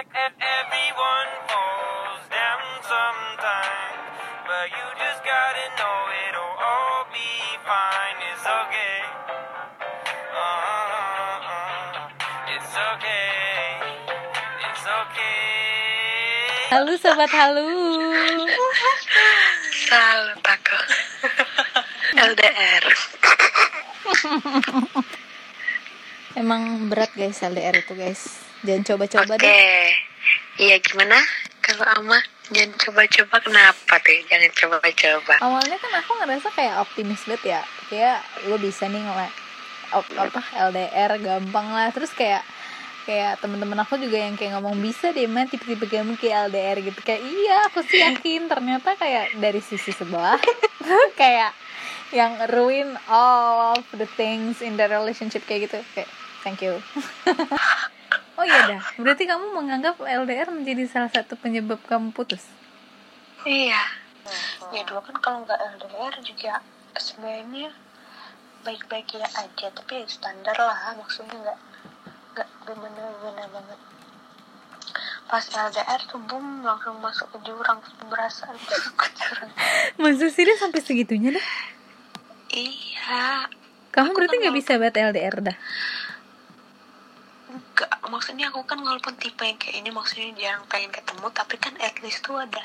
Everyone 0.00 1.30
falls 1.44 2.24
down 2.32 2.64
sometimes, 2.80 4.00
but 4.48 4.72
you 4.72 4.86
just 4.96 5.20
gotta 5.20 5.66
know 5.76 5.98
it'll 6.24 6.56
all 6.56 7.04
be 7.12 7.28
fine. 7.68 8.16
It's 8.32 8.40
okay. 8.48 8.96
Uh, 10.32 12.08
it's 12.48 12.72
okay. 12.72 13.76
It's 14.72 14.84
okay. 14.88 16.72
Halo 16.72 16.96
sobat 16.96 17.28
halu. 17.36 17.68
Salut 19.84 20.40
aku. 20.40 20.78
LDR. 22.16 22.84
Emang 26.40 26.88
berat 26.88 27.12
guys 27.12 27.36
LDR 27.44 27.84
itu 27.84 27.92
guys. 27.92 28.48
Jangan 28.60 28.84
coba-coba 28.84 29.34
Oke. 29.40 29.44
deh. 29.48 29.89
Iya 30.60 30.76
gimana? 30.84 31.16
Kalau 31.64 31.88
Ama 31.88 32.20
jangan 32.52 32.76
coba-coba 32.76 33.36
kenapa 33.40 33.96
tuh? 34.04 34.12
Jangan 34.28 34.52
coba-coba. 34.52 35.34
Awalnya 35.40 35.76
kan 35.80 35.92
aku 36.04 36.12
ngerasa 36.20 36.48
kayak 36.52 36.84
optimis 36.84 37.24
banget 37.24 37.56
ya. 37.56 37.60
Kayak 37.88 38.20
gue 38.44 38.58
bisa 38.60 38.84
nih 38.92 39.00
op- 39.96 40.12
apa 40.20 40.40
LDR 40.68 41.16
gampang 41.16 41.64
lah. 41.72 41.88
Terus 41.96 42.12
kayak 42.12 42.44
kayak 43.08 43.40
temen-temen 43.40 43.80
aku 43.80 43.96
juga 43.96 44.20
yang 44.20 44.36
kayak 44.36 44.60
ngomong 44.60 44.76
bisa 44.84 45.16
deh 45.16 45.24
man 45.24 45.48
tipe-tipe 45.48 45.88
kamu 45.88 46.20
kayak 46.20 46.52
LDR 46.52 46.78
gitu 46.84 47.00
kayak 47.00 47.24
iya 47.24 47.66
aku 47.66 47.80
sih 47.80 47.96
yakin 47.96 48.46
ternyata 48.46 48.94
kayak 49.00 49.34
dari 49.40 49.58
sisi 49.64 49.90
sebelah 49.90 50.36
kayak 51.20 51.56
yang 52.12 52.36
ruin 52.52 52.94
all 53.08 53.72
of 53.74 53.88
the 53.96 54.06
things 54.20 54.60
in 54.60 54.76
the 54.76 54.84
relationship 54.86 55.42
kayak 55.48 55.66
gitu 55.72 55.80
kayak 55.96 56.06
thank 56.44 56.60
you 56.60 56.76
oh 58.38 58.44
iya 58.44 58.60
dah. 58.76 58.82
Berarti 58.96 59.24
kamu 59.28 59.52
menganggap 59.52 60.00
LDR 60.00 60.48
menjadi 60.50 60.84
salah 60.88 61.10
satu 61.12 61.36
penyebab 61.36 61.80
kamu 61.86 62.10
putus? 62.14 62.46
Iya. 63.44 63.80
Ya 64.70 64.82
dulu 64.86 65.00
kan 65.02 65.16
kalau 65.18 65.38
nggak 65.42 65.60
LDR 65.78 66.14
juga 66.22 66.62
sebenarnya 66.94 67.72
baik-baik 68.62 69.16
ya 69.16 69.28
aja, 69.40 69.66
tapi 69.72 70.04
ya 70.04 70.06
standar 70.06 70.54
lah, 70.54 70.92
maksudnya 70.94 71.32
nggak 71.32 71.58
nggak 72.36 72.48
bener-bener 72.68 73.46
banget. 73.48 73.80
Pas 75.30 75.44
LDR 75.46 76.00
tuh 76.10 76.20
boom 76.26 76.62
langsung 76.62 77.00
masuk 77.00 77.26
ke 77.34 77.38
jurang, 77.48 77.80
berasa 78.06 78.50
masuk 78.68 78.94
ke 78.94 79.06
jurang. 79.16 79.50
masa 79.96 80.26
sih 80.28 80.44
sampai 80.60 80.80
segitunya 80.84 81.34
dah? 81.34 81.46
Iya, 82.50 83.46
kamu 83.94 84.10
Aku 84.10 84.16
berarti 84.18 84.36
nggak 84.42 84.56
bisa 84.58 84.78
buat 84.78 84.94
LDR 84.94 85.36
dah 85.40 85.56
maksudnya 88.10 88.50
aku 88.50 88.66
kan 88.66 88.76
walaupun 88.76 89.14
tipe 89.16 89.40
yang 89.40 89.54
kayak 89.56 89.78
ini 89.78 89.88
maksudnya 89.88 90.34
jarang 90.34 90.66
pengen 90.66 90.90
ketemu 90.90 91.26
tapi 91.30 91.54
kan 91.56 91.72
at 91.78 91.94
least 92.02 92.20
tuh 92.20 92.36
ada. 92.36 92.60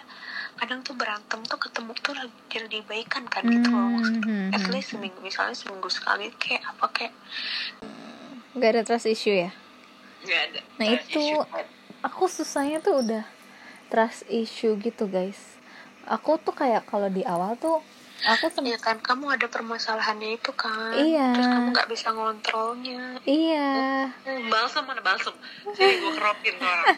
Kadang 0.55 0.81
tuh 0.81 0.95
berantem 0.95 1.39
tuh 1.45 1.59
ketemu 1.59 1.91
tuh 2.01 2.13
lagi 2.15 2.33
jadi 2.49 2.79
baikan 2.83 3.29
kan 3.29 3.45
gitu 3.45 3.69
loh 3.69 3.93
maksudnya. 3.93 4.25
Hmm, 4.25 4.49
at 4.51 4.61
hmm, 4.61 4.71
least 4.73 4.89
seminggu 4.91 5.19
misalnya 5.21 5.53
seminggu 5.53 5.87
sekali 5.87 6.33
kayak 6.35 6.65
apa 6.65 6.85
kayak 6.89 7.13
nggak 8.55 8.69
ada 8.71 8.81
trust 8.83 9.05
issue 9.05 9.35
ya? 9.35 9.51
Nggak 10.23 10.41
ada 10.49 10.59
Nah, 10.79 10.87
itu- 10.89 11.45
aku 12.01 12.23
susahnya 12.25 12.79
tuh 12.79 13.03
udah 13.03 13.23
trust 13.87 14.25
issue 14.27 14.73
gitu 14.79 15.05
guys. 15.05 15.59
Aku 16.05 16.37
tuh 16.39 16.53
kayak 16.53 16.87
kalau 16.87 17.09
di 17.09 17.21
awal 17.21 17.53
tuh 17.55 17.81
aku 18.23 18.47
sem- 18.47 18.65
Iya 18.65 18.79
kan 18.79 18.97
kamu 18.97 19.37
ada 19.37 19.45
permasalahannya 19.45 20.39
itu 20.39 20.51
kan. 20.55 20.95
Iya. 20.95 21.35
terus 21.35 21.49
kamu 21.51 21.67
nggak 21.75 21.89
bisa 21.91 22.07
ngontrolnya. 22.15 23.03
Iya 23.27 24.09
balsam 24.65 24.83
mana 24.89 25.01
balsam? 25.05 25.37
Sini 25.77 25.93
gue 26.01 26.11
keropin 26.17 26.53
tuh 26.57 26.65
orang. 26.65 26.97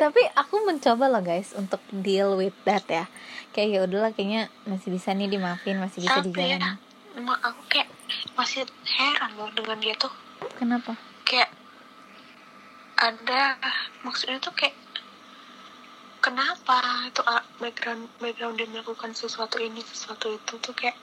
Tapi 0.00 0.22
aku 0.32 0.54
mencoba 0.64 1.12
lah 1.12 1.20
guys 1.20 1.52
untuk 1.52 1.84
deal 1.92 2.40
with 2.40 2.56
that 2.64 2.88
ya. 2.88 3.04
Kayak 3.52 3.68
ya 3.68 3.80
udahlah 3.84 4.10
kayaknya 4.16 4.48
masih 4.64 4.88
bisa 4.88 5.12
nih 5.12 5.28
dimaafin 5.28 5.76
masih 5.76 6.08
bisa 6.08 6.24
tapi 6.24 6.32
dijalan. 6.32 6.56
ya 6.56 6.72
emang 7.20 7.36
aku 7.44 7.60
kayak 7.68 7.92
masih 8.32 8.64
heran 8.88 9.36
loh 9.36 9.52
dengan 9.52 9.76
dia 9.76 9.92
tuh. 10.00 10.12
Kenapa? 10.56 10.96
Kayak 11.28 11.52
ada 12.96 13.60
maksudnya 14.00 14.40
tuh 14.40 14.56
kayak 14.56 14.72
kenapa 16.24 17.04
itu 17.12 17.20
ah, 17.28 17.44
background 17.60 18.08
background 18.24 18.56
dia 18.56 18.72
melakukan 18.72 19.12
sesuatu 19.12 19.60
ini 19.60 19.84
sesuatu 19.84 20.32
itu 20.32 20.56
tuh 20.58 20.72
kayak 20.72 20.96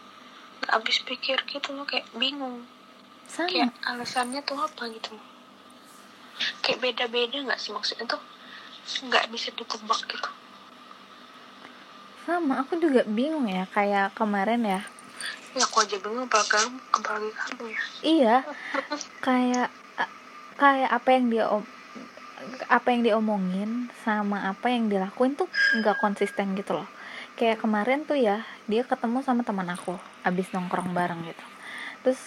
nggak 0.63 0.71
habis 0.73 0.97
pikir 1.05 1.37
gitu 1.45 1.71
loh 1.71 1.85
kayak 1.85 2.09
bingung 2.17 2.65
sama. 3.29 3.49
Kayak 3.49 3.71
alasannya 3.83 4.41
tuh 4.45 4.57
apa 4.59 4.83
gitu. 4.89 5.13
Kayak 6.61 6.79
beda-beda 6.83 7.37
nggak 7.45 7.59
sih 7.59 7.71
maksudnya 7.71 8.05
tuh? 8.09 8.21
Nggak 9.07 9.31
bisa 9.31 9.49
ditebak 9.55 10.01
gitu. 10.09 10.29
Sama 12.25 12.65
aku 12.65 12.81
juga 12.81 13.05
bingung 13.05 13.45
ya 13.45 13.69
kayak 13.69 14.17
kemarin 14.17 14.65
ya. 14.65 14.81
Ya 15.53 15.63
aku 15.63 15.85
aja 15.85 15.95
bingung 16.01 16.25
apalagi 16.25 16.51
kamu 16.51 16.77
apalagi 16.91 17.31
kamu 17.31 17.63
ya. 17.69 17.81
Iya. 18.01 18.35
Kayak 19.25 19.69
kayak 20.55 20.87
apa 20.87 21.09
yang 21.11 21.25
dia 21.27 21.45
om 21.51 21.63
apa 22.69 22.87
yang 22.93 23.01
diomongin 23.03 23.89
sama 24.03 24.47
apa 24.47 24.71
yang 24.71 24.87
dilakuin 24.87 25.35
tuh 25.35 25.49
nggak 25.79 25.99
konsisten 25.99 26.55
gitu 26.55 26.77
loh. 26.77 26.87
Kayak 27.35 27.63
kemarin 27.63 28.07
tuh 28.07 28.15
ya 28.15 28.43
dia 28.69 28.87
ketemu 28.87 29.19
sama 29.23 29.43
teman 29.43 29.67
aku 29.67 29.95
abis 30.23 30.51
nongkrong 30.55 30.95
bareng 30.95 31.25
gitu. 31.27 31.45
Terus 32.05 32.21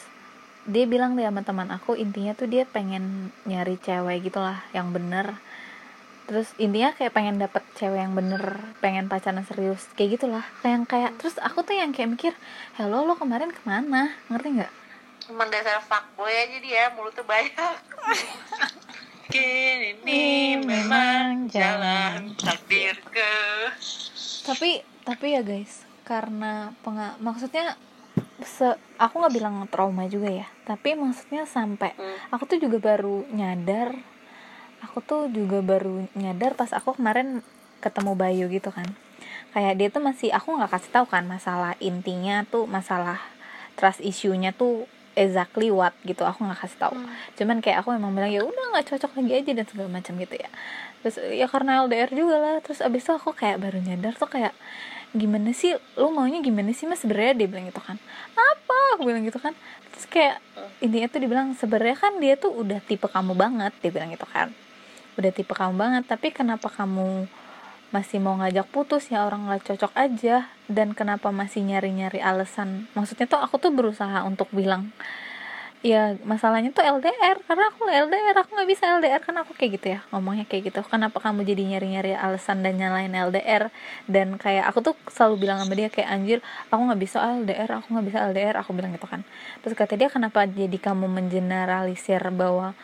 dia 0.64 0.84
bilang 0.88 1.14
deh 1.14 1.22
sama 1.22 1.46
teman 1.46 1.68
aku 1.70 1.94
intinya 1.94 2.34
tuh 2.34 2.50
dia 2.50 2.66
pengen 2.66 3.30
nyari 3.46 3.78
cewek 3.78 4.26
gitulah 4.26 4.58
yang 4.74 4.90
bener. 4.90 5.38
Terus 6.28 6.52
intinya 6.60 6.92
kayak 6.92 7.12
pengen 7.14 7.40
dapet 7.40 7.64
cewek 7.76 8.00
yang 8.00 8.12
bener 8.12 8.60
pengen 8.82 9.06
pacaran 9.06 9.44
serius 9.46 9.86
kayak 9.94 10.18
gitulah. 10.18 10.44
Kayak 10.60 10.72
yang 10.74 10.84
kayak 10.84 11.10
terus 11.20 11.36
aku 11.38 11.62
tuh 11.62 11.78
yang 11.78 11.94
kayak 11.94 12.10
mikir 12.12 12.32
hello 12.74 13.06
lo 13.06 13.14
kemarin 13.14 13.54
ke 13.54 13.62
mana? 13.62 14.12
Ngerti 14.28 14.48
nggak? 14.60 14.72
Cuman 15.28 15.48
dasar 15.52 15.80
fuckboy 15.84 16.32
aja 16.32 16.58
dia 16.58 16.82
mulutnya 16.96 17.24
banyak. 17.24 17.76
Mungkin 19.28 19.76
ini 20.08 20.56
memang 20.56 21.52
jalan 21.52 22.32
takdir 22.32 22.96
ke 23.12 23.32
tapi 24.48 24.80
tapi 25.04 25.36
ya 25.36 25.44
guys 25.44 25.84
karena 26.08 26.72
penga 26.80 27.20
maksudnya 27.20 27.76
se 28.58 28.66
aku 28.98 29.22
nggak 29.22 29.34
bilang 29.38 29.54
trauma 29.70 30.10
juga 30.10 30.26
ya 30.26 30.50
tapi 30.66 30.98
maksudnya 30.98 31.46
sampai 31.46 31.94
aku 32.34 32.42
tuh 32.50 32.58
juga 32.58 32.82
baru 32.82 33.22
nyadar 33.30 33.94
aku 34.82 34.98
tuh 35.02 35.22
juga 35.30 35.62
baru 35.62 36.06
nyadar 36.14 36.54
pas 36.54 36.70
aku 36.74 36.98
kemarin 36.98 37.42
ketemu 37.78 38.12
Bayu 38.18 38.46
gitu 38.50 38.70
kan. 38.74 38.86
Kayak 39.54 39.74
dia 39.78 39.88
tuh 39.88 40.02
masih 40.04 40.28
aku 40.34 40.54
nggak 40.54 40.70
kasih 40.70 40.90
tahu 40.92 41.06
kan 41.08 41.24
masalah 41.24 41.74
intinya 41.80 42.44
tuh 42.46 42.68
masalah 42.68 43.18
trust 43.78 44.02
issue-nya 44.02 44.54
tuh 44.54 44.86
exactly 45.18 45.70
what 45.74 45.94
gitu 46.06 46.22
aku 46.22 46.46
nggak 46.46 46.60
kasih 46.62 46.78
tahu. 46.78 46.94
Cuman 47.38 47.58
kayak 47.58 47.82
aku 47.82 47.94
emang 47.94 48.14
bilang 48.14 48.30
ya 48.30 48.44
udah 48.44 48.64
nggak 48.76 48.86
cocok 48.94 49.18
lagi 49.18 49.32
aja 49.34 49.50
dan 49.54 49.66
segala 49.66 49.88
macam 49.90 50.12
gitu 50.18 50.34
ya. 50.38 50.50
Terus 51.02 51.16
ya 51.34 51.46
karena 51.46 51.86
LDR 51.86 52.10
juga 52.12 52.36
lah 52.38 52.56
terus 52.62 52.82
abis 52.82 53.06
itu 53.06 53.12
aku 53.14 53.30
kayak 53.34 53.62
baru 53.62 53.78
nyadar 53.82 54.14
tuh 54.18 54.30
kayak 54.30 54.54
gimana 55.16 55.56
sih 55.56 55.72
lu 55.96 56.12
maunya 56.12 56.44
gimana 56.44 56.72
sih 56.76 56.84
mas? 56.84 57.00
Sebenarnya 57.00 57.44
dia 57.44 57.48
bilang 57.48 57.66
gitu 57.68 57.80
kan. 57.80 57.96
Apa? 58.36 58.98
Aku 58.98 59.08
bilang 59.08 59.24
gitu 59.24 59.40
kan. 59.40 59.56
Terus 59.94 60.06
kayak 60.08 60.36
intinya 60.84 61.08
tuh 61.08 61.20
dibilang 61.22 61.48
sebenarnya 61.56 61.96
kan 61.96 62.12
dia 62.20 62.34
tuh 62.36 62.52
udah 62.52 62.80
tipe 62.84 63.08
kamu 63.08 63.32
banget 63.32 63.72
dia 63.80 63.90
bilang 63.92 64.12
gitu 64.12 64.28
kan. 64.28 64.52
Udah 65.16 65.30
tipe 65.32 65.52
kamu 65.52 65.74
banget 65.76 66.04
tapi 66.06 66.32
kenapa 66.32 66.68
kamu 66.68 67.28
masih 67.88 68.20
mau 68.20 68.36
ngajak 68.36 68.68
putus? 68.68 69.08
Ya 69.08 69.24
orang 69.24 69.48
nggak 69.48 69.64
cocok 69.64 69.92
aja. 69.96 70.52
Dan 70.68 70.92
kenapa 70.92 71.32
masih 71.32 71.64
nyari-nyari 71.64 72.20
alasan? 72.20 72.84
Maksudnya 72.92 73.24
tuh 73.24 73.40
aku 73.40 73.56
tuh 73.56 73.72
berusaha 73.72 74.24
untuk 74.28 74.52
bilang 74.52 74.92
ya 75.78 76.18
masalahnya 76.26 76.74
tuh 76.74 76.82
LDR 76.82 77.38
karena 77.46 77.70
aku 77.70 77.86
LDR 77.86 78.34
aku 78.34 78.50
nggak 78.50 78.68
bisa 78.68 78.98
LDR 78.98 79.22
kan 79.22 79.34
aku 79.38 79.54
kayak 79.54 79.78
gitu 79.78 79.86
ya 79.94 80.00
ngomongnya 80.10 80.42
kayak 80.50 80.74
gitu. 80.74 80.80
Kenapa 80.82 81.22
kamu 81.22 81.46
jadi 81.46 81.62
nyari-nyari 81.76 82.18
alasan 82.18 82.66
dan 82.66 82.74
nyalain 82.74 83.14
LDR 83.14 83.70
dan 84.10 84.34
kayak 84.42 84.66
aku 84.66 84.90
tuh 84.90 84.94
selalu 85.06 85.46
bilang 85.46 85.62
sama 85.62 85.78
dia 85.78 85.86
kayak 85.86 86.08
anjir 86.10 86.38
aku 86.66 86.82
nggak 86.82 87.00
bisa 87.00 87.22
LDR 87.22 87.70
aku 87.78 87.86
nggak 87.94 88.06
bisa 88.10 88.18
LDR 88.26 88.56
aku 88.58 88.70
bilang 88.74 88.90
gitu 88.90 89.06
kan. 89.06 89.22
Terus 89.62 89.74
kata 89.78 89.94
dia 89.94 90.10
kenapa 90.10 90.50
jadi 90.50 90.78
kamu 90.82 91.06
mengeneralisir 91.06 92.26
bahwa 92.34 92.74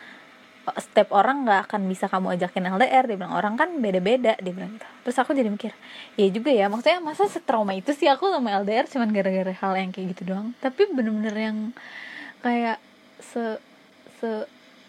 setiap 0.65 1.13
orang 1.13 1.45
nggak 1.45 1.69
akan 1.69 1.85
bisa 1.85 2.09
kamu 2.09 2.41
ajakin 2.41 2.73
LDR 2.73 3.05
dia 3.05 3.17
bilang 3.19 3.35
orang 3.35 3.59
kan 3.59 3.69
beda-beda. 3.83 4.39
Dia 4.39 4.53
bilang 4.55 4.71
gitu. 4.79 4.87
Terus 5.03 5.17
aku 5.19 5.35
jadi 5.35 5.51
mikir 5.51 5.75
ya 6.15 6.27
juga 6.31 6.49
ya. 6.49 6.71
Maksudnya 6.71 7.03
masa 7.03 7.27
setrauma 7.27 7.75
itu 7.75 7.91
sih 7.91 8.07
aku 8.07 8.31
sama 8.31 8.55
LDR 8.63 8.87
cuman 8.87 9.11
gara-gara 9.11 9.51
hal 9.51 9.73
yang 9.75 9.91
kayak 9.91 10.15
gitu 10.15 10.31
doang? 10.31 10.55
Tapi 10.63 10.89
bener-bener 10.95 11.35
yang 11.35 11.57
kayak 12.45 12.77
se 13.33 13.57
se 14.21 14.29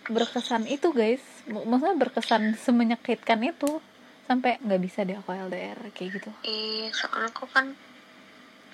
berkesan 0.07 0.69
itu 0.69 0.93
guys. 0.93 1.23
Maksudnya 1.49 1.97
berkesan 1.97 2.55
semenyakitkan 2.59 3.41
itu. 3.43 3.81
Sampai 4.27 4.59
nggak 4.59 4.83
bisa 4.83 5.07
deh 5.07 5.15
aku 5.15 5.31
LDR 5.31 5.79
kayak 5.95 6.19
gitu. 6.19 6.31
Iya, 6.43 6.91
soalnya 6.91 7.31
aku 7.31 7.47
kan 7.47 7.79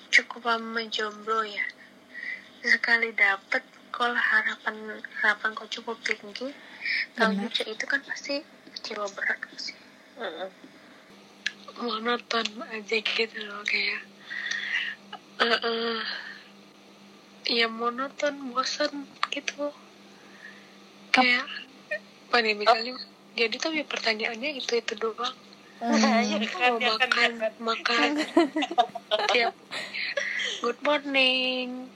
cukup 0.09 0.49
lama 0.49 0.81
jomblo 0.89 1.45
ya. 1.45 1.65
Sekali 2.65 3.13
dapet, 3.13 3.61
kalau 3.93 4.17
harapan 4.17 4.97
harapan 5.21 5.49
kau 5.53 5.69
cukup 5.69 6.01
tinggi, 6.01 6.49
kalau 7.13 7.37
nyuci 7.37 7.69
itu 7.69 7.85
kan 7.85 8.01
pasti 8.01 8.41
kecewa 8.73 9.05
berat 9.13 9.37
sih. 9.61 9.77
Mm-mm. 10.17 10.49
monoton 11.73 12.45
aja 12.69 12.97
gitu 13.01 13.39
loh 13.49 13.65
kayak 13.65 14.01
eh 15.41 15.57
eh, 15.57 15.97
ya 17.47 17.67
monoton 17.67 18.53
bosan 18.53 19.07
gitu. 19.31 19.71
Kayak 21.13 21.45
apa 22.29 22.37
nih 22.41 22.57
misalnya 22.57 22.97
jadi 23.37 23.55
tuh 23.61 23.71
ya 23.77 23.85
pertanyaannya 23.85 24.49
itu 24.57 24.73
itu 24.77 24.93
doang. 24.97 25.35
Iya 25.83 26.39
oh, 26.71 26.79
kan, 26.79 26.79
ya 26.79 26.95
kan, 26.95 27.11
makan 27.11 27.11
ya 27.11 27.29
kan. 27.43 27.53
makan. 27.59 28.09
Tiap 29.35 29.53
good 30.63 30.79
morning. 30.79 31.91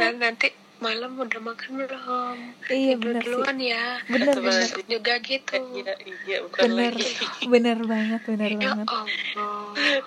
dan 0.00 0.16
nanti 0.24 0.48
malam 0.78 1.18
udah 1.18 1.40
makan 1.42 1.70
belum? 1.74 2.36
Iya 2.70 2.94
tidur 2.94 3.02
bener 3.02 3.22
sih. 3.22 3.30
duluan 3.34 3.56
ya. 3.58 3.84
Bener 4.06 4.34
bener. 4.34 4.46
banget. 4.46 4.70
juga 4.86 5.14
gitu. 5.20 5.56
Iya, 5.74 5.94
iya, 6.24 6.36
bukan 6.46 6.60
bener 6.70 6.92
lagi. 6.94 7.46
bener 7.50 7.78
banget 7.82 8.20
bener 8.24 8.50
ya 8.54 8.58
banget. 8.62 8.86
Allah. 8.86 9.06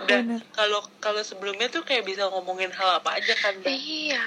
Bener. 0.08 0.40
Kalau 0.52 0.80
kalau 0.98 1.22
sebelumnya 1.22 1.68
tuh 1.68 1.84
kayak 1.84 2.08
bisa 2.08 2.28
ngomongin 2.28 2.72
hal 2.72 3.04
apa 3.04 3.20
aja 3.20 3.34
kan, 3.36 3.54
Dah. 3.60 3.72
iya. 3.72 4.24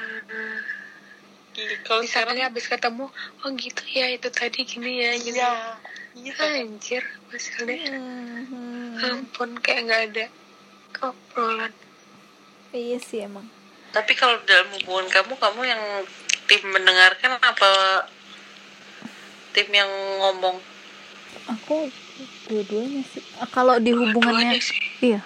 Kalau 1.86 2.02
misalnya 2.02 2.34
sekarang 2.34 2.50
habis 2.50 2.66
ketemu 2.66 3.04
oh 3.40 3.50
gitu 3.54 3.82
ya 3.86 4.10
itu 4.10 4.28
tadi 4.28 4.60
gini 4.66 4.92
ya 5.00 5.12
gitu. 5.16 5.38
Iya. 5.38 5.52
Iya, 6.14 6.34
anjir 6.62 7.02
masalahnya 7.26 7.90
Mhm. 7.98 9.02
ampun 9.02 9.50
kayak 9.58 9.80
nggak 9.82 10.02
ada 10.14 10.26
obrolan 11.02 11.74
iya 12.70 12.98
sih 12.98 13.22
emang. 13.22 13.42
Tapi 13.90 14.14
kalau 14.14 14.38
dalam 14.42 14.70
hubungan 14.74 15.06
kamu, 15.06 15.34
kamu 15.38 15.60
yang 15.66 15.82
tim 16.50 16.62
mendengarkan 16.68 17.40
apa 17.40 17.70
tim 19.54 19.68
yang 19.70 19.90
ngomong? 20.20 20.58
aku 21.44 21.92
dua-duanya 22.48 23.04
sih. 23.04 23.20
Ah, 23.36 23.48
kalau 23.48 23.76
di 23.76 23.92
hubungannya 23.92 24.56
iya. 25.04 25.20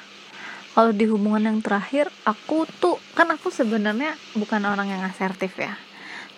Kalau 0.74 0.94
di 0.94 1.06
hubungan 1.10 1.50
yang 1.50 1.58
terakhir 1.58 2.06
aku 2.22 2.66
tuh 2.78 3.02
kan 3.18 3.30
aku 3.34 3.50
sebenarnya 3.50 4.14
bukan 4.38 4.62
orang 4.66 4.90
yang 4.90 5.02
asertif 5.02 5.58
ya. 5.58 5.74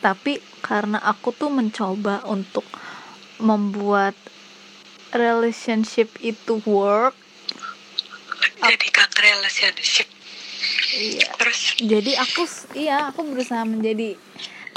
Tapi 0.00 0.40
karena 0.64 0.96
aku 1.00 1.32
tuh 1.36 1.52
mencoba 1.52 2.24
untuk 2.28 2.64
membuat 3.40 4.16
relationship 5.12 6.12
itu 6.20 6.60
work 6.64 7.16
jadi 8.60 8.86
kak 8.92 9.16
relationship. 9.16 10.08
Iya. 10.92 11.28
Terus? 11.40 11.60
Jadi 11.80 12.12
aku 12.16 12.42
iya 12.76 13.08
aku 13.08 13.24
berusaha 13.32 13.64
menjadi 13.64 14.20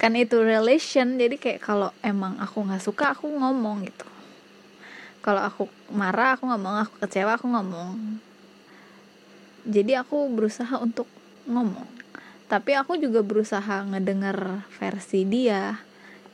kan 0.04 0.20
itu 0.20 0.36
relation 0.44 1.16
jadi 1.16 1.40
kayak 1.40 1.64
kalau 1.64 1.88
emang 2.04 2.36
aku 2.36 2.60
nggak 2.60 2.84
suka 2.84 3.16
aku 3.16 3.32
ngomong 3.32 3.88
gitu. 3.88 4.04
Kalau 5.24 5.40
aku 5.40 5.72
marah 5.96 6.36
aku 6.36 6.44
ngomong 6.44 6.84
aku 6.84 7.08
kecewa 7.08 7.40
aku 7.40 7.48
ngomong. 7.48 8.20
Jadi 9.64 9.96
aku 9.96 10.28
berusaha 10.28 10.76
untuk 10.84 11.08
ngomong. 11.48 11.88
Tapi 12.52 12.76
aku 12.76 13.00
juga 13.00 13.24
berusaha 13.24 13.88
ngedenger 13.88 14.68
versi 14.76 15.24
dia. 15.24 15.80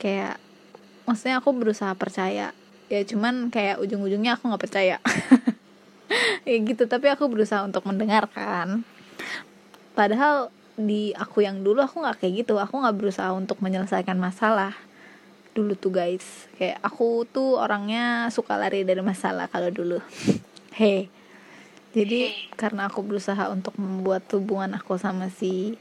Kayak 0.01 0.41
maksudnya 1.05 1.37
aku 1.37 1.53
berusaha 1.53 1.93
percaya. 1.93 2.49
Ya 2.89 3.05
cuman 3.05 3.53
kayak 3.53 3.77
ujung-ujungnya 3.85 4.33
aku 4.33 4.49
nggak 4.49 4.63
percaya. 4.65 4.97
Ya 6.41 6.57
gitu 6.57 6.89
tapi 6.89 7.05
aku 7.05 7.29
berusaha 7.29 7.61
untuk 7.61 7.85
mendengarkan. 7.85 8.81
Padahal 9.93 10.49
di 10.79 11.11
aku 11.11 11.43
yang 11.43 11.59
dulu 11.59 11.83
aku 11.83 11.99
nggak 11.99 12.23
kayak 12.23 12.47
gitu. 12.47 12.55
Aku 12.55 12.79
nggak 12.79 12.95
berusaha 12.95 13.35
untuk 13.35 13.59
menyelesaikan 13.59 14.15
masalah 14.15 14.71
dulu 15.51 15.75
tuh 15.75 15.91
guys. 15.91 16.47
Kayak 16.55 16.79
aku 16.79 17.27
tuh 17.27 17.59
orangnya 17.59 18.31
suka 18.31 18.55
lari 18.55 18.87
dari 18.87 19.03
masalah 19.03 19.51
kalau 19.51 19.67
dulu. 19.67 19.99
Hei 20.79 21.19
jadi 21.89 22.29
karena 22.53 22.85
aku 22.85 23.01
berusaha 23.01 23.49
untuk 23.49 23.73
membuat 23.81 24.29
hubungan 24.29 24.77
aku 24.77 25.01
sama 25.01 25.33
si 25.33 25.73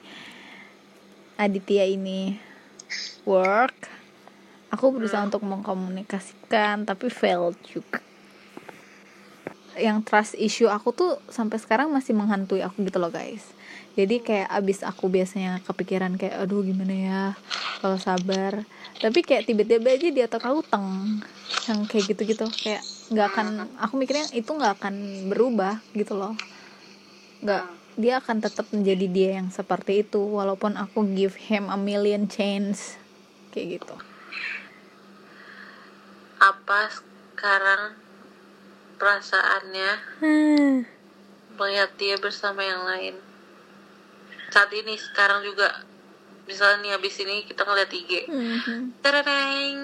Aditya 1.37 1.85
ini 1.85 2.41
work 3.29 3.77
aku 4.73 4.89
berusaha 4.89 5.21
untuk 5.21 5.45
mengkomunikasikan 5.45 6.89
tapi 6.89 7.13
failed 7.13 7.61
juga. 7.69 8.01
Yang 9.77 9.99
trust 10.09 10.35
issue 10.41 10.73
aku 10.73 10.97
tuh 10.97 11.13
sampai 11.29 11.61
sekarang 11.61 11.93
masih 11.93 12.17
menghantui 12.17 12.65
aku 12.65 12.83
gitu 12.89 12.97
loh 12.97 13.13
guys 13.13 13.45
jadi 13.99 14.23
kayak 14.23 14.49
abis 14.55 14.87
aku 14.87 15.11
biasanya 15.11 15.59
kepikiran 15.67 16.15
kayak 16.15 16.47
aduh 16.47 16.63
gimana 16.63 16.95
ya? 16.95 17.23
Kalau 17.83 17.99
sabar. 17.99 18.63
Tapi 19.03 19.27
kayak 19.27 19.51
tiba-tiba 19.51 19.91
aja 19.91 20.07
di 20.15 20.23
otak 20.23 20.47
aku 20.47 20.63
teng 20.63 21.19
yang 21.67 21.83
kayak 21.91 22.15
gitu-gitu. 22.15 22.47
Kayak 22.63 22.87
nggak 23.11 23.27
akan 23.35 23.47
aku 23.75 23.99
mikirnya 23.99 24.31
itu 24.31 24.47
nggak 24.47 24.79
akan 24.79 24.95
berubah 25.35 25.83
gitu 25.99 26.15
loh. 26.15 26.39
Nggak 27.43 27.67
dia 27.99 28.23
akan 28.23 28.39
tetap 28.39 28.71
menjadi 28.71 29.07
dia 29.11 29.31
yang 29.43 29.51
seperti 29.51 30.07
itu 30.07 30.23
walaupun 30.23 30.79
aku 30.79 31.03
give 31.19 31.35
him 31.51 31.67
a 31.67 31.75
million 31.75 32.31
chance. 32.31 33.03
Kayak 33.51 33.83
gitu. 33.83 33.95
Apa 36.39 36.87
sekarang 36.87 37.99
perasaannya? 38.95 39.93
Melihat 41.59 41.91
dia 41.99 42.15
bersama 42.23 42.63
yang 42.63 42.87
lain? 42.87 43.19
Saat 44.49 44.71
ini 44.73 44.97
sekarang 44.97 45.45
juga. 45.45 45.85
Misalnya 46.49 46.81
nih 46.81 46.93
habis 46.97 47.15
ini 47.21 47.45
kita 47.45 47.61
ngeliat 47.61 47.93
IG 47.93 48.25
Mhm. 48.25 49.05
Tereng 49.05 49.77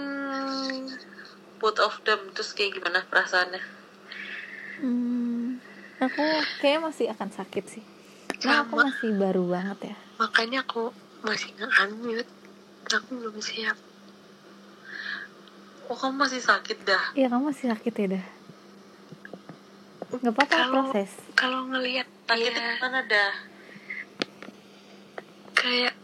Both 1.61 1.81
of 1.81 2.01
them 2.09 2.33
Terus 2.33 2.57
kayak 2.57 2.81
gimana 2.81 3.05
perasaannya? 3.05 3.61
Hmm, 4.81 5.61
aku 6.01 6.25
kayak 6.61 6.81
masih 6.83 7.13
akan 7.13 7.31
sakit 7.31 7.65
sih. 7.69 7.85
Nah, 8.45 8.65
aku 8.65 8.81
masih 8.81 9.13
baru 9.17 9.45
banget 9.49 9.95
ya. 9.95 9.97
Makanya 10.19 10.65
aku 10.67 10.93
masih 11.23 11.53
nge-unmute. 11.57 12.29
Aku 12.93 13.17
belum 13.17 13.39
siap. 13.41 13.79
Oh 15.89 15.97
kamu 15.97 16.17
masih 16.17 16.41
sakit 16.41 16.85
dah? 16.85 17.13
Iya 17.13 17.29
kamu 17.29 17.53
masih 17.53 17.69
sakit 17.73 17.93
ya 17.93 18.07
dah? 18.19 18.25
Gak 20.15 20.33
apa-apa 20.33 20.57
proses. 20.73 21.11
kalau 21.37 21.69
ngelihat 21.69 22.09
Sakitnya 22.25 22.55
dia 22.55 22.81
mana 22.81 23.01
dah 23.05 23.33
kayak 25.55 25.95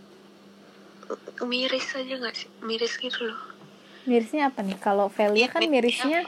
miris 1.45 1.87
aja 1.97 2.15
nggak 2.17 2.35
sih? 2.37 2.49
Miris 2.65 2.95
gitu 3.01 3.31
loh. 3.31 3.39
Mirisnya 4.09 4.49
apa 4.49 4.65
nih? 4.65 4.77
Kalau 4.81 5.13
Velia 5.13 5.49
kan 5.49 5.61
mirisnya 5.65 6.25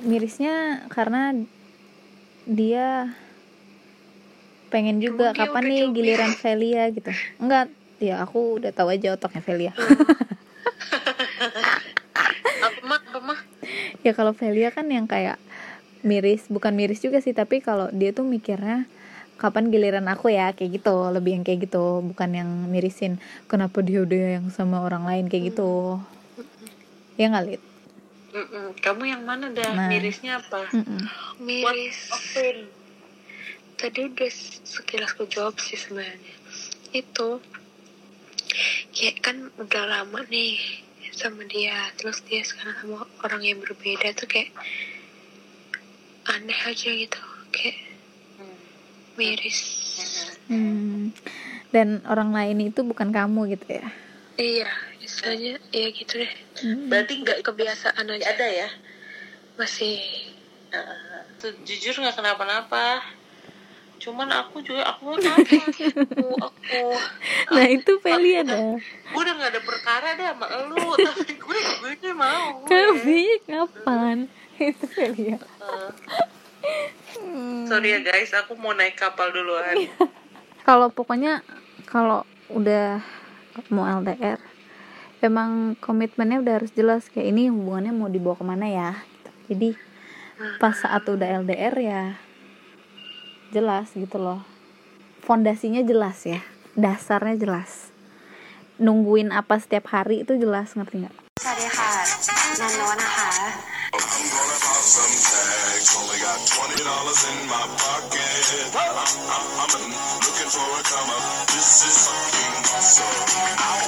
Mirisnya 0.00 0.86
karena 0.88 1.34
Dia 2.46 3.12
Pengen 4.70 5.02
juga 5.02 5.34
Emang 5.34 5.50
kapan 5.50 5.62
nih 5.66 5.80
coba? 5.82 5.94
giliran 5.98 6.32
Velia? 6.38 6.84
gitu. 6.94 7.10
Enggak. 7.42 7.66
Ya 8.00 8.22
aku 8.22 8.62
udah 8.62 8.70
tahu 8.72 8.88
aja 8.94 9.12
otaknya 9.18 9.42
Velia. 9.42 9.72
Mah 13.20 13.40
Ya 14.00 14.16
kalau 14.16 14.32
Velia 14.32 14.72
kan 14.72 14.88
yang 14.88 15.04
kayak 15.04 15.36
Miris 16.00 16.48
Bukan 16.48 16.72
miris 16.72 17.04
juga 17.04 17.20
sih 17.20 17.36
Tapi 17.36 17.60
kalau 17.60 17.92
dia 17.92 18.10
tuh 18.16 18.24
mikirnya 18.24 18.88
kapan 19.40 19.72
giliran 19.72 20.04
aku 20.12 20.28
ya 20.28 20.52
kayak 20.52 20.84
gitu. 20.84 21.08
Lebih 21.08 21.40
yang 21.40 21.44
kayak 21.48 21.64
gitu 21.64 22.04
bukan 22.04 22.30
yang 22.36 22.50
mirisin 22.68 23.16
kenapa 23.48 23.80
dia 23.80 24.04
udah 24.04 24.38
yang 24.38 24.46
sama 24.52 24.84
orang 24.84 25.08
lain 25.08 25.32
kayak 25.32 25.56
gitu. 25.56 25.96
Ya 27.16 27.32
nggak 27.32 27.44
Lid? 27.48 27.62
Mm-mm. 28.30 28.78
Kamu 28.78 29.02
yang 29.10 29.26
mana 29.26 29.50
dah 29.50 29.74
Nah. 29.74 29.90
Mirisnya 29.90 30.38
apa? 30.38 30.70
Mm-mm. 30.70 31.02
miris. 31.42 32.12
tadi 33.80 34.12
udah 34.12 34.30
sekilas 34.62 35.16
ku 35.16 35.24
jawab 35.26 35.56
sih 35.58 35.74
sebenarnya. 35.74 36.36
Itu 36.94 37.42
kayak 38.94 39.16
kan 39.24 39.36
udah 39.58 39.84
lama 39.88 40.20
nih 40.30 40.60
sama 41.10 41.42
dia. 41.50 41.90
Terus 41.98 42.22
dia 42.28 42.44
sekarang 42.46 42.76
sama 42.78 43.08
orang 43.26 43.42
yang 43.42 43.58
berbeda 43.58 44.14
tuh 44.14 44.30
kayak 44.30 44.54
aneh 46.30 46.60
aja 46.70 46.90
gitu. 46.94 47.22
Kayak 47.50 47.89
miris 49.14 49.58
Hmm. 50.50 51.14
Dan 51.70 52.02
orang 52.10 52.34
lain 52.34 52.74
itu 52.74 52.82
bukan 52.82 53.14
kamu 53.14 53.54
gitu 53.54 53.78
ya? 53.78 53.86
iya 54.34 54.66
misalnya 54.98 55.60
ya 55.70 55.86
gitu 55.92 56.18
deh 56.18 56.32
Berarti 56.88 57.20
nggak 57.20 57.44
kebiasaan 57.44 58.08
nggak 58.08 58.24
aja 58.24 58.30
ada 58.34 58.46
ya 58.48 58.68
masih 59.54 60.00
Eh, 60.70 61.20
tuh, 61.42 61.50
Jujur 61.66 61.98
nggak 61.98 62.14
kenapa-napa 62.14 63.02
Cuman 63.98 64.30
aku 64.30 64.62
juga 64.62 64.86
Aku 64.86 65.18
apa 65.18 65.42
Aku 65.42 66.26
Aku 66.46 66.82
Nah 67.50 67.66
itu 67.66 67.92
Feli 67.98 68.38
ada. 68.38 68.78
Gue 69.10 69.20
udah 69.20 69.34
gak 69.34 69.50
ada 69.50 69.60
perkara 69.66 70.08
deh 70.14 70.30
sama 70.30 70.46
lu 70.70 70.78
Tapi 70.94 71.34
gue 71.36 71.58
gue 71.98 72.12
mau 72.14 72.62
gue. 72.62 72.70
Kami 72.70 73.22
kapan? 73.44 74.16
itu 74.60 74.86
Feli 74.86 75.34
ya. 75.34 75.38
Sorry 77.70 77.94
ya 77.94 78.02
guys 78.02 78.34
Aku 78.34 78.58
mau 78.58 78.74
naik 78.74 78.98
kapal 78.98 79.30
duluan. 79.30 79.86
Kalau 80.66 80.90
pokoknya 80.90 81.46
kalau 81.86 82.26
udah 82.50 82.98
mau 83.70 83.86
LDR 83.86 84.42
emang 85.22 85.78
komitmennya 85.78 86.42
udah 86.42 86.54
harus 86.58 86.74
jelas 86.74 87.06
kayak 87.06 87.30
ini 87.30 87.46
hubungannya 87.46 87.94
mau 87.94 88.10
dibawa 88.10 88.34
ke 88.34 88.44
mana 88.46 88.66
ya 88.66 88.90
gitu. 88.98 89.30
jadi 89.54 89.68
pas 90.58 90.74
saat 90.74 91.06
udah 91.06 91.46
LDR 91.46 91.74
ya 91.78 92.02
jelas 93.54 93.94
gitu 93.94 94.18
loh. 94.18 94.42
Fondasinya 95.22 95.86
jelas 95.86 96.26
ya 96.26 96.42
dasarnya 96.74 97.38
jelas. 97.38 97.94
Nungguin 98.82 99.30
apa 99.30 99.62
setiap 99.62 99.94
hari 99.94 100.26
itu 100.26 100.34
jelas 100.34 100.74
ngerti 100.74 101.06
nggak 101.06 101.14
Hundred 106.80 106.96
dollars 106.96 107.24
in 107.28 107.44
my 107.44 107.60
pocket. 107.76 108.72
I'm, 108.72 108.96
I'm, 108.96 109.68
I'm 109.68 109.92
looking 110.24 110.48
for 110.48 110.64
a 110.64 110.80
come 110.80 111.10
up. 111.12 111.46
This 111.52 111.84
is 111.84 112.08
fucking 112.08 112.56
awesome. 112.72 113.04
I 113.60 113.79